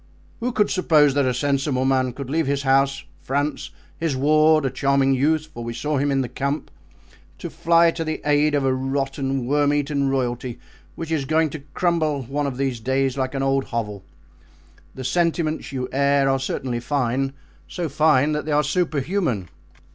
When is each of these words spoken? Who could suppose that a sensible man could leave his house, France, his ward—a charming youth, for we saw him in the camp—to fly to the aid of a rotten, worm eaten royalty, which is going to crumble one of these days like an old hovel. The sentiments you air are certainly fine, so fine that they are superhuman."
Who 0.39 0.51
could 0.51 0.71
suppose 0.71 1.13
that 1.13 1.27
a 1.27 1.31
sensible 1.35 1.85
man 1.85 2.13
could 2.13 2.27
leave 2.27 2.47
his 2.47 2.63
house, 2.63 3.03
France, 3.21 3.69
his 3.99 4.15
ward—a 4.15 4.71
charming 4.71 5.13
youth, 5.13 5.45
for 5.53 5.63
we 5.63 5.75
saw 5.75 5.99
him 5.99 6.09
in 6.09 6.21
the 6.21 6.27
camp—to 6.27 7.51
fly 7.51 7.91
to 7.91 8.03
the 8.03 8.19
aid 8.25 8.55
of 8.55 8.65
a 8.65 8.73
rotten, 8.73 9.45
worm 9.45 9.71
eaten 9.71 10.09
royalty, 10.09 10.57
which 10.95 11.11
is 11.11 11.25
going 11.25 11.51
to 11.51 11.59
crumble 11.75 12.23
one 12.23 12.47
of 12.47 12.57
these 12.57 12.79
days 12.79 13.15
like 13.15 13.35
an 13.35 13.43
old 13.43 13.65
hovel. 13.65 14.03
The 14.95 15.03
sentiments 15.03 15.71
you 15.71 15.87
air 15.91 16.27
are 16.29 16.39
certainly 16.39 16.79
fine, 16.79 17.33
so 17.67 17.87
fine 17.87 18.31
that 18.31 18.45
they 18.45 18.51
are 18.51 18.63
superhuman." 18.63 19.49